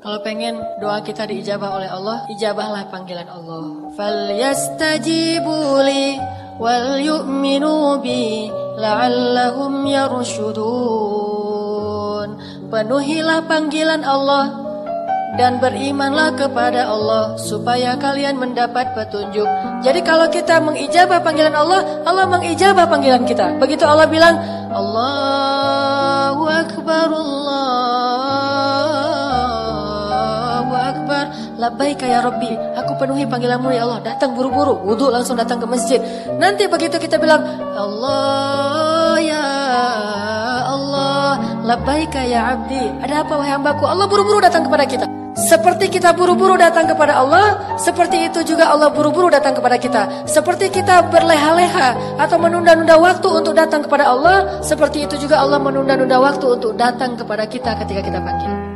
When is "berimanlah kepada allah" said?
15.60-17.36